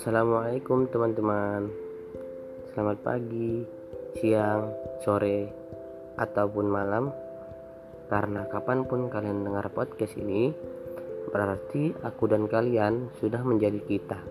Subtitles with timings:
[0.00, 1.68] Assalamualaikum teman-teman.
[2.72, 3.68] Selamat pagi,
[4.16, 4.72] siang,
[5.04, 5.52] sore,
[6.16, 7.12] ataupun malam.
[8.08, 10.56] Karena kapan pun kalian dengar podcast ini
[11.28, 14.24] Berarti aku dan kalian sudah menjadi kita.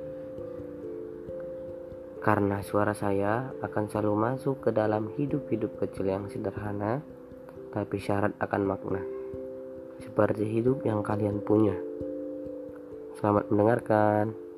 [2.17, 7.05] Karena suara saya akan selalu masuk ke dalam hidup-hidup kecil yang sederhana
[7.69, 9.05] Tapi syarat akan makna.
[10.01, 11.77] Seperti hidup yang kalian punya.
[13.21, 14.48] Selamat mendengarkan.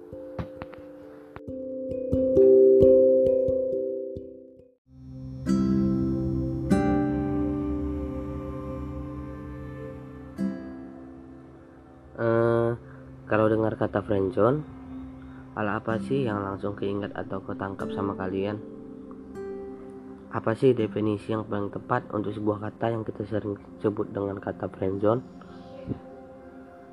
[12.21, 12.77] Uh,
[13.25, 14.61] kalau dengar kata friendzone,
[15.57, 18.61] hal apa sih yang langsung keingat atau ketangkap sama kalian?
[20.31, 24.69] Apa sih definisi yang paling tepat untuk sebuah kata yang kita sering sebut dengan kata
[24.69, 25.19] friendzone?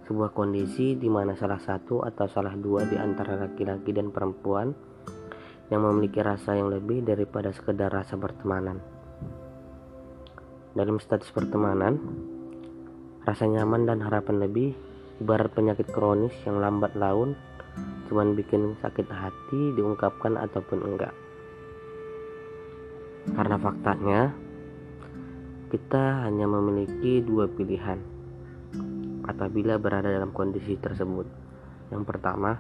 [0.08, 4.72] Sebuah kondisi di mana salah satu atau salah dua di antara laki-laki dan perempuan
[5.68, 8.80] yang memiliki rasa yang lebih daripada sekedar rasa pertemanan.
[10.72, 12.00] Dalam status pertemanan,
[13.28, 14.72] rasa nyaman dan harapan lebih
[15.20, 17.36] ibarat penyakit kronis yang lambat laun
[18.08, 21.12] cuman bikin sakit hati diungkapkan ataupun enggak
[23.36, 24.20] karena faktanya
[25.68, 28.00] kita hanya memiliki dua pilihan
[29.28, 31.28] apabila berada dalam kondisi tersebut
[31.92, 32.56] yang pertama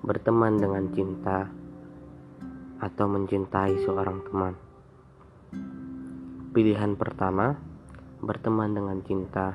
[0.00, 1.46] berteman dengan cinta
[2.80, 4.54] atau mencintai seorang teman
[6.56, 7.54] pilihan pertama
[8.24, 9.54] berteman dengan cinta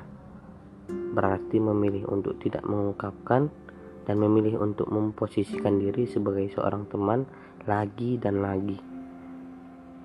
[0.88, 3.50] berarti memilih untuk tidak mengungkapkan
[4.02, 7.22] dan memilih untuk memposisikan diri sebagai seorang teman
[7.66, 8.78] lagi dan lagi.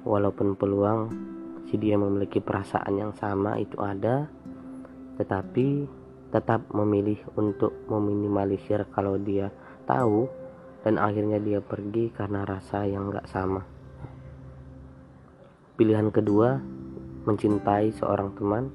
[0.06, 1.10] Walaupun peluang
[1.68, 4.30] si dia memiliki perasaan yang sama itu ada,
[5.20, 5.90] tetapi
[6.30, 9.52] tetap memilih untuk meminimalisir kalau dia
[9.88, 10.28] tahu
[10.84, 13.64] dan akhirnya dia pergi karena rasa yang gak sama.
[15.78, 16.58] Pilihan kedua,
[17.28, 18.72] mencintai seorang teman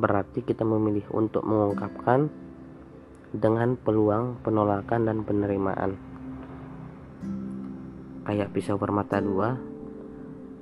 [0.00, 2.32] berarti kita memilih untuk mengungkapkan
[3.30, 5.92] dengan peluang penolakan dan penerimaan.
[8.24, 9.58] Kayak pisau bermata dua,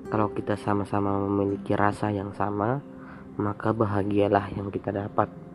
[0.09, 2.81] kalau kita sama-sama memiliki rasa yang sama,
[3.37, 5.48] maka bahagialah yang kita dapat.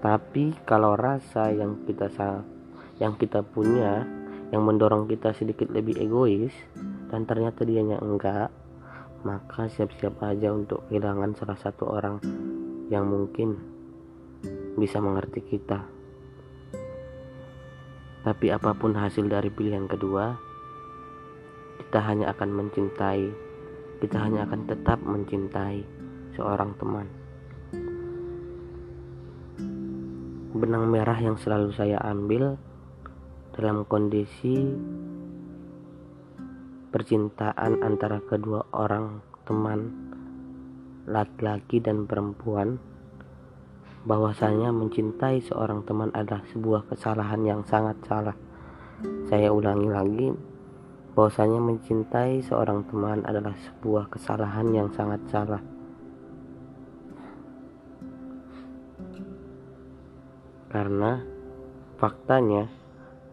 [0.00, 2.08] Tapi kalau rasa yang kita
[2.96, 4.08] yang kita punya
[4.48, 6.56] yang mendorong kita sedikit lebih egois
[7.12, 8.48] dan ternyata dianya enggak,
[9.22, 12.16] maka siap-siap aja untuk kehilangan salah satu orang
[12.88, 13.60] yang mungkin
[14.80, 15.84] bisa mengerti kita.
[18.20, 20.36] Tapi apa pun hasil dari pilihan kedua,
[21.84, 23.24] kita hanya akan mencintai,
[24.00, 25.84] kita hanya akan tetap mencintai
[26.36, 27.19] seorang teman.
[30.60, 32.60] Benang merah yang selalu saya ambil
[33.56, 34.60] dalam kondisi
[36.92, 39.88] percintaan antara kedua orang teman
[41.08, 42.76] laki-laki dan perempuan
[44.04, 48.36] bahwasanya mencintai seorang teman adalah sebuah kesalahan yang sangat salah.
[49.32, 50.28] Saya ulangi lagi,
[51.16, 55.79] bahwasanya mencintai seorang teman adalah sebuah kesalahan yang sangat salah.
[60.70, 61.18] Karena
[61.98, 62.70] faktanya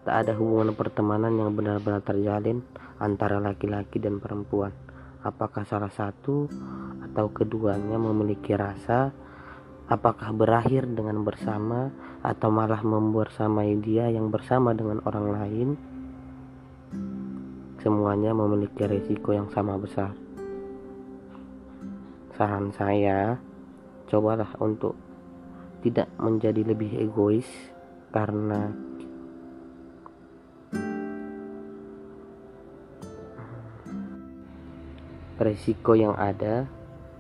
[0.02, 2.66] tak ada hubungan pertemanan yang benar-benar terjalin
[2.98, 4.74] antara laki-laki dan perempuan.
[5.22, 6.50] Apakah salah satu
[7.06, 9.14] atau keduanya memiliki rasa?
[9.86, 11.94] Apakah berakhir dengan bersama
[12.26, 15.70] atau malah membersamai dia yang bersama dengan orang lain?
[17.78, 20.12] Semuanya memiliki risiko yang sama besar.
[22.34, 23.38] Saran saya,
[24.10, 24.98] cobalah untuk
[25.88, 27.48] tidak menjadi lebih egois
[28.12, 28.76] karena
[35.40, 36.68] resiko yang ada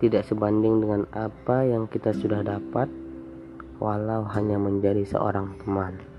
[0.03, 2.91] tidak sebanding dengan apa yang kita sudah dapat
[3.79, 6.16] walau hanya menjadi seorang teman.